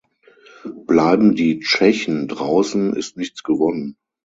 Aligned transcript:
Bleiben 0.87 1.35
die 1.35 1.59
Tschechen 1.59 2.27
draußen, 2.27 2.95
ist 2.95 3.17
nichts 3.17 3.43
gewonnen. 3.43 3.97